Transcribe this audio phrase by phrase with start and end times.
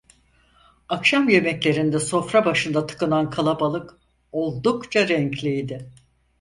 [0.89, 3.97] Akşam yemeklerinde sofra başında tıkınan kalabalık,
[4.31, 5.91] oldukça renkliydi.